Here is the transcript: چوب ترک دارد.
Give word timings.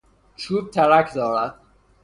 چوب 0.35 0.69
ترک 0.71 1.13
دارد. 1.13 1.55